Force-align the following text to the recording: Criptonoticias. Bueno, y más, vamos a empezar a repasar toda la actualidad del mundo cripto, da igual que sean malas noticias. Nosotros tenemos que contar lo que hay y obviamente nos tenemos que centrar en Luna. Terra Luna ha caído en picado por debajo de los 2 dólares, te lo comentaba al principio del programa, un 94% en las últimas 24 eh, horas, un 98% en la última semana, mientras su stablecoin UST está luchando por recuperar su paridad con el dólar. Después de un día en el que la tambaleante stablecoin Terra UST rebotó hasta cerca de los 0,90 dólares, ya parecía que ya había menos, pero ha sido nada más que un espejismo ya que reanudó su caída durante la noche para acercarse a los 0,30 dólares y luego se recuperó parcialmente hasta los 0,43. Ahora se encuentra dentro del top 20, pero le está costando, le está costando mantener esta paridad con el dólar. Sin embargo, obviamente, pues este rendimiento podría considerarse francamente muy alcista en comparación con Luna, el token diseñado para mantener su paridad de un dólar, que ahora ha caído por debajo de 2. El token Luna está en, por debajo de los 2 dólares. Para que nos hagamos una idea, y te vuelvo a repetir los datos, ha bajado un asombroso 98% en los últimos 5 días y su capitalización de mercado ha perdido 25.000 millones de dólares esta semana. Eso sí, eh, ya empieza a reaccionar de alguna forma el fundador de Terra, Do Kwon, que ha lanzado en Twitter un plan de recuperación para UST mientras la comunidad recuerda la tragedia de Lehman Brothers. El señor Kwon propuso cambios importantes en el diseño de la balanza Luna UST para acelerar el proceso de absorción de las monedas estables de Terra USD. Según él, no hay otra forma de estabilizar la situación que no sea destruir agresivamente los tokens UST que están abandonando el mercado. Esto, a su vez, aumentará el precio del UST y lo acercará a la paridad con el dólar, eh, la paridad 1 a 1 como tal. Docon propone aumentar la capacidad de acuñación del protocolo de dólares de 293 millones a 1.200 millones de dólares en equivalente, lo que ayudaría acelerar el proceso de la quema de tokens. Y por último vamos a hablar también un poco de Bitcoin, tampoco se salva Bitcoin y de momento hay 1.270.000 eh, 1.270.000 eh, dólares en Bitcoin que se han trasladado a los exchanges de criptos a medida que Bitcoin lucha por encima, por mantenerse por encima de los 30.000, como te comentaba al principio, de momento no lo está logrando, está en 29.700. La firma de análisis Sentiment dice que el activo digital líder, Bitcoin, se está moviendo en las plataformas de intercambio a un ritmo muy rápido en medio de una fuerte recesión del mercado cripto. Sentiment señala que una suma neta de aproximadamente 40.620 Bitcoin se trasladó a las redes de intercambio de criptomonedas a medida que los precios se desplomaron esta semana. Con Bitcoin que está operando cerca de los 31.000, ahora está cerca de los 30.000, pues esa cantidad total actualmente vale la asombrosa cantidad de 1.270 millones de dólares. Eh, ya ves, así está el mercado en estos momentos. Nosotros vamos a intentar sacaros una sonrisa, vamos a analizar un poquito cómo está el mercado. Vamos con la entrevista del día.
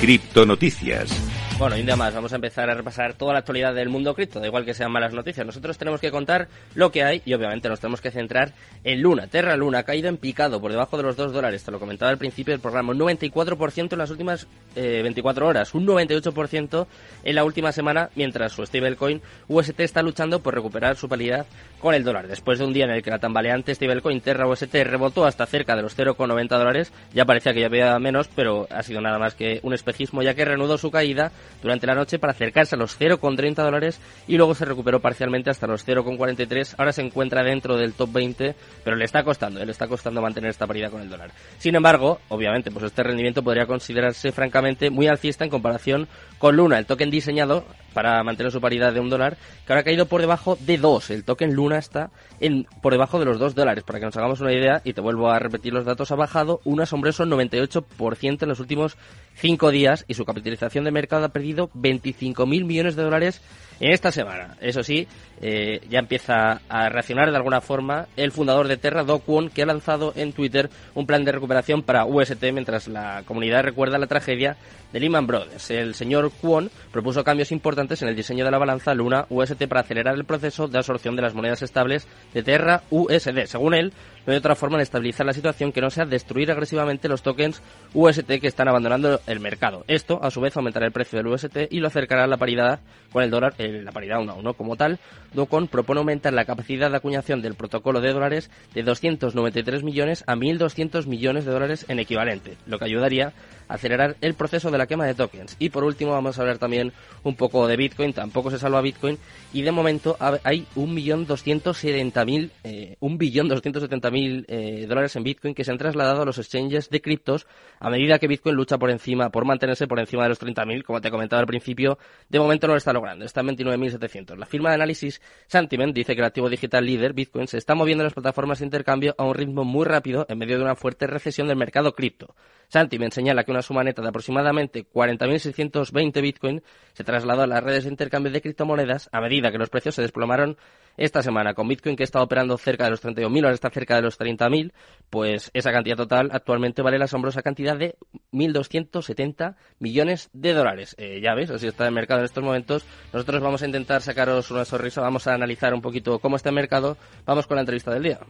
Criptonoticias. 0.00 1.29
Bueno, 1.60 1.76
y 1.76 1.82
más, 1.82 2.14
vamos 2.14 2.32
a 2.32 2.36
empezar 2.36 2.70
a 2.70 2.74
repasar 2.74 3.12
toda 3.12 3.34
la 3.34 3.40
actualidad 3.40 3.74
del 3.74 3.90
mundo 3.90 4.14
cripto, 4.14 4.40
da 4.40 4.46
igual 4.46 4.64
que 4.64 4.72
sean 4.72 4.90
malas 4.90 5.12
noticias. 5.12 5.44
Nosotros 5.44 5.76
tenemos 5.76 6.00
que 6.00 6.10
contar 6.10 6.48
lo 6.74 6.90
que 6.90 7.04
hay 7.04 7.20
y 7.26 7.34
obviamente 7.34 7.68
nos 7.68 7.80
tenemos 7.80 8.00
que 8.00 8.10
centrar 8.10 8.54
en 8.82 9.02
Luna. 9.02 9.26
Terra 9.26 9.56
Luna 9.56 9.80
ha 9.80 9.82
caído 9.82 10.08
en 10.08 10.16
picado 10.16 10.58
por 10.58 10.70
debajo 10.70 10.96
de 10.96 11.02
los 11.02 11.16
2 11.16 11.34
dólares, 11.34 11.62
te 11.62 11.70
lo 11.70 11.78
comentaba 11.78 12.10
al 12.10 12.16
principio 12.16 12.54
del 12.54 12.62
programa, 12.62 12.92
un 12.92 12.98
94% 12.98 13.92
en 13.92 13.98
las 13.98 14.08
últimas 14.08 14.46
24 14.74 15.44
eh, 15.44 15.48
horas, 15.50 15.74
un 15.74 15.86
98% 15.86 16.86
en 17.24 17.34
la 17.34 17.44
última 17.44 17.72
semana, 17.72 18.08
mientras 18.14 18.52
su 18.52 18.64
stablecoin 18.64 19.20
UST 19.48 19.80
está 19.80 20.00
luchando 20.00 20.40
por 20.40 20.54
recuperar 20.54 20.96
su 20.96 21.10
paridad 21.10 21.44
con 21.78 21.94
el 21.94 22.04
dólar. 22.04 22.26
Después 22.26 22.58
de 22.58 22.64
un 22.64 22.72
día 22.72 22.86
en 22.86 22.92
el 22.92 23.02
que 23.02 23.10
la 23.10 23.18
tambaleante 23.18 23.74
stablecoin 23.74 24.22
Terra 24.22 24.48
UST 24.48 24.74
rebotó 24.84 25.26
hasta 25.26 25.44
cerca 25.44 25.76
de 25.76 25.82
los 25.82 25.94
0,90 25.94 26.48
dólares, 26.48 26.90
ya 27.12 27.26
parecía 27.26 27.52
que 27.52 27.60
ya 27.60 27.66
había 27.66 27.98
menos, 27.98 28.30
pero 28.34 28.66
ha 28.70 28.82
sido 28.82 29.02
nada 29.02 29.18
más 29.18 29.34
que 29.34 29.60
un 29.62 29.74
espejismo 29.74 30.22
ya 30.22 30.32
que 30.32 30.46
reanudó 30.46 30.78
su 30.78 30.90
caída 30.90 31.32
durante 31.62 31.86
la 31.86 31.94
noche 31.94 32.18
para 32.18 32.32
acercarse 32.32 32.74
a 32.74 32.78
los 32.78 32.98
0,30 32.98 33.54
dólares 33.54 34.00
y 34.26 34.36
luego 34.36 34.54
se 34.54 34.64
recuperó 34.64 35.00
parcialmente 35.00 35.50
hasta 35.50 35.66
los 35.66 35.86
0,43. 35.86 36.74
Ahora 36.78 36.92
se 36.92 37.02
encuentra 37.02 37.42
dentro 37.42 37.76
del 37.76 37.94
top 37.94 38.12
20, 38.12 38.54
pero 38.84 38.96
le 38.96 39.04
está 39.04 39.22
costando, 39.22 39.64
le 39.64 39.70
está 39.70 39.86
costando 39.88 40.22
mantener 40.22 40.50
esta 40.50 40.66
paridad 40.66 40.90
con 40.90 41.00
el 41.00 41.08
dólar. 41.08 41.30
Sin 41.58 41.74
embargo, 41.74 42.20
obviamente, 42.28 42.70
pues 42.70 42.84
este 42.84 43.02
rendimiento 43.02 43.42
podría 43.42 43.66
considerarse 43.66 44.32
francamente 44.32 44.90
muy 44.90 45.06
alcista 45.06 45.44
en 45.44 45.50
comparación 45.50 46.08
con 46.38 46.56
Luna, 46.56 46.78
el 46.78 46.86
token 46.86 47.10
diseñado 47.10 47.64
para 47.92 48.22
mantener 48.22 48.52
su 48.52 48.60
paridad 48.60 48.92
de 48.92 49.00
un 49.00 49.10
dólar, 49.10 49.36
que 49.66 49.72
ahora 49.72 49.80
ha 49.80 49.84
caído 49.84 50.06
por 50.06 50.20
debajo 50.20 50.56
de 50.60 50.78
2. 50.78 51.10
El 51.10 51.24
token 51.24 51.54
Luna 51.54 51.78
está 51.78 52.10
en, 52.40 52.66
por 52.82 52.92
debajo 52.92 53.18
de 53.18 53.24
los 53.24 53.38
2 53.38 53.54
dólares. 53.54 53.84
Para 53.84 53.98
que 53.98 54.06
nos 54.06 54.16
hagamos 54.16 54.40
una 54.40 54.52
idea, 54.52 54.80
y 54.84 54.92
te 54.92 55.00
vuelvo 55.00 55.30
a 55.30 55.38
repetir 55.38 55.72
los 55.72 55.84
datos, 55.84 56.10
ha 56.10 56.16
bajado 56.16 56.60
un 56.64 56.80
asombroso 56.80 57.24
98% 57.24 58.42
en 58.42 58.48
los 58.48 58.60
últimos 58.60 58.96
5 59.34 59.70
días 59.70 60.04
y 60.08 60.14
su 60.14 60.24
capitalización 60.24 60.84
de 60.84 60.90
mercado 60.90 61.24
ha 61.24 61.30
perdido 61.30 61.70
25.000 61.74 62.64
millones 62.64 62.96
de 62.96 63.02
dólares 63.02 63.40
esta 63.80 64.12
semana. 64.12 64.56
Eso 64.60 64.82
sí, 64.82 65.08
eh, 65.40 65.80
ya 65.88 66.00
empieza 66.00 66.60
a 66.68 66.88
reaccionar 66.90 67.30
de 67.30 67.36
alguna 67.36 67.62
forma 67.62 68.06
el 68.16 68.30
fundador 68.30 68.68
de 68.68 68.76
Terra, 68.76 69.04
Do 69.04 69.20
Kwon, 69.20 69.48
que 69.48 69.62
ha 69.62 69.66
lanzado 69.66 70.12
en 70.14 70.32
Twitter 70.32 70.68
un 70.94 71.06
plan 71.06 71.24
de 71.24 71.32
recuperación 71.32 71.82
para 71.82 72.04
UST 72.04 72.42
mientras 72.52 72.88
la 72.88 73.22
comunidad 73.24 73.62
recuerda 73.62 73.98
la 73.98 74.06
tragedia 74.06 74.56
de 74.92 75.00
Lehman 75.00 75.26
Brothers. 75.26 75.70
El 75.70 75.94
señor 75.94 76.30
Kwon 76.40 76.70
propuso 76.92 77.24
cambios 77.24 77.52
importantes 77.52 78.02
en 78.02 78.08
el 78.08 78.16
diseño 78.16 78.44
de 78.44 78.50
la 78.50 78.58
balanza 78.58 78.92
Luna 78.92 79.26
UST 79.30 79.66
para 79.66 79.80
acelerar 79.80 80.14
el 80.14 80.24
proceso 80.24 80.68
de 80.68 80.78
absorción 80.78 81.16
de 81.16 81.22
las 81.22 81.34
monedas 81.34 81.62
estables 81.62 82.06
de 82.34 82.42
Terra 82.42 82.82
USD. 82.90 83.46
Según 83.46 83.74
él, 83.74 83.92
no 84.26 84.32
hay 84.32 84.38
otra 84.38 84.54
forma 84.54 84.76
de 84.76 84.82
estabilizar 84.82 85.24
la 85.24 85.32
situación 85.32 85.72
que 85.72 85.80
no 85.80 85.90
sea 85.90 86.04
destruir 86.04 86.50
agresivamente 86.50 87.08
los 87.08 87.22
tokens 87.22 87.62
UST 87.94 88.26
que 88.40 88.46
están 88.46 88.68
abandonando 88.68 89.20
el 89.26 89.40
mercado. 89.40 89.84
Esto, 89.88 90.22
a 90.22 90.30
su 90.30 90.40
vez, 90.40 90.56
aumentará 90.56 90.86
el 90.86 90.92
precio 90.92 91.18
del 91.18 91.28
UST 91.28 91.56
y 91.70 91.80
lo 91.80 91.86
acercará 91.86 92.24
a 92.24 92.26
la 92.26 92.36
paridad 92.36 92.80
con 93.12 93.22
el 93.22 93.30
dólar, 93.30 93.54
eh, 93.58 93.69
la 93.72 93.92
paridad 93.92 94.20
1 94.20 94.32
a 94.32 94.34
1 94.34 94.54
como 94.54 94.76
tal. 94.76 94.98
Docon 95.32 95.68
propone 95.68 95.98
aumentar 96.00 96.32
la 96.32 96.44
capacidad 96.44 96.90
de 96.90 96.96
acuñación 96.96 97.42
del 97.42 97.54
protocolo 97.54 98.00
de 98.00 98.12
dólares 98.12 98.50
de 98.74 98.82
293 98.82 99.82
millones 99.82 100.24
a 100.26 100.34
1.200 100.34 101.06
millones 101.06 101.44
de 101.44 101.52
dólares 101.52 101.86
en 101.88 101.98
equivalente, 101.98 102.56
lo 102.66 102.78
que 102.78 102.84
ayudaría 102.84 103.32
acelerar 103.70 104.16
el 104.20 104.34
proceso 104.34 104.70
de 104.70 104.78
la 104.78 104.86
quema 104.86 105.06
de 105.06 105.14
tokens. 105.14 105.56
Y 105.58 105.70
por 105.70 105.84
último 105.84 106.12
vamos 106.12 106.38
a 106.38 106.42
hablar 106.42 106.58
también 106.58 106.92
un 107.22 107.36
poco 107.36 107.66
de 107.66 107.76
Bitcoin, 107.76 108.12
tampoco 108.12 108.50
se 108.50 108.58
salva 108.58 108.80
Bitcoin 108.80 109.18
y 109.52 109.62
de 109.62 109.72
momento 109.72 110.16
hay 110.44 110.66
1.270.000 110.76 112.50
eh, 112.64 112.96
1.270.000 113.00 114.44
eh, 114.48 114.86
dólares 114.86 115.16
en 115.16 115.22
Bitcoin 115.22 115.54
que 115.54 115.64
se 115.64 115.70
han 115.70 115.78
trasladado 115.78 116.22
a 116.22 116.24
los 116.24 116.38
exchanges 116.38 116.90
de 116.90 117.00
criptos 117.00 117.46
a 117.78 117.90
medida 117.90 118.18
que 118.18 118.26
Bitcoin 118.26 118.56
lucha 118.56 118.78
por 118.78 118.90
encima, 118.90 119.30
por 119.30 119.44
mantenerse 119.44 119.86
por 119.86 119.98
encima 119.98 120.24
de 120.24 120.30
los 120.30 120.40
30.000, 120.40 120.84
como 120.84 121.00
te 121.00 121.10
comentaba 121.10 121.40
al 121.40 121.46
principio, 121.46 121.98
de 122.28 122.38
momento 122.38 122.66
no 122.66 122.74
lo 122.74 122.78
está 122.78 122.92
logrando, 122.92 123.24
está 123.24 123.40
en 123.40 123.48
29.700. 123.48 124.36
La 124.36 124.46
firma 124.46 124.70
de 124.70 124.74
análisis 124.76 125.20
Sentiment 125.46 125.94
dice 125.94 126.14
que 126.14 126.20
el 126.20 126.26
activo 126.26 126.48
digital 126.48 126.84
líder, 126.84 127.12
Bitcoin, 127.12 127.46
se 127.46 127.58
está 127.58 127.74
moviendo 127.74 128.02
en 128.02 128.06
las 128.06 128.14
plataformas 128.14 128.58
de 128.58 128.66
intercambio 128.66 129.14
a 129.16 129.24
un 129.24 129.34
ritmo 129.34 129.64
muy 129.64 129.84
rápido 129.84 130.26
en 130.28 130.38
medio 130.38 130.58
de 130.58 130.64
una 130.64 130.76
fuerte 130.76 131.06
recesión 131.06 131.48
del 131.48 131.56
mercado 131.56 131.94
cripto. 131.94 132.34
Sentiment 132.68 133.12
señala 133.12 133.42
que 133.42 133.50
una 133.50 133.59
suma 133.62 133.84
neta 133.84 134.02
de 134.02 134.08
aproximadamente 134.08 134.86
40.620 134.86 136.22
Bitcoin 136.22 136.62
se 136.92 137.04
trasladó 137.04 137.42
a 137.42 137.46
las 137.46 137.62
redes 137.62 137.84
de 137.84 137.90
intercambio 137.90 138.32
de 138.32 138.40
criptomonedas 138.40 139.08
a 139.12 139.20
medida 139.20 139.50
que 139.50 139.58
los 139.58 139.70
precios 139.70 139.94
se 139.94 140.02
desplomaron 140.02 140.56
esta 140.96 141.22
semana. 141.22 141.54
Con 141.54 141.66
Bitcoin 141.68 141.96
que 141.96 142.04
está 142.04 142.22
operando 142.22 142.56
cerca 142.58 142.84
de 142.84 142.90
los 142.90 143.02
31.000, 143.02 143.36
ahora 143.44 143.54
está 143.54 143.70
cerca 143.70 143.96
de 143.96 144.02
los 144.02 144.18
30.000, 144.18 144.72
pues 145.08 145.50
esa 145.54 145.72
cantidad 145.72 145.96
total 145.96 146.30
actualmente 146.32 146.82
vale 146.82 146.98
la 146.98 147.06
asombrosa 147.06 147.42
cantidad 147.42 147.76
de 147.76 147.96
1.270 148.32 149.56
millones 149.78 150.30
de 150.32 150.52
dólares. 150.52 150.94
Eh, 150.98 151.20
ya 151.22 151.34
ves, 151.34 151.50
así 151.50 151.66
está 151.66 151.86
el 151.86 151.94
mercado 151.94 152.20
en 152.20 152.26
estos 152.26 152.44
momentos. 152.44 152.84
Nosotros 153.12 153.42
vamos 153.42 153.62
a 153.62 153.66
intentar 153.66 154.02
sacaros 154.02 154.50
una 154.50 154.64
sonrisa, 154.64 155.00
vamos 155.00 155.26
a 155.26 155.34
analizar 155.34 155.74
un 155.74 155.80
poquito 155.80 156.18
cómo 156.18 156.36
está 156.36 156.50
el 156.50 156.54
mercado. 156.54 156.96
Vamos 157.24 157.46
con 157.46 157.56
la 157.56 157.62
entrevista 157.62 157.92
del 157.92 158.02
día. 158.02 158.20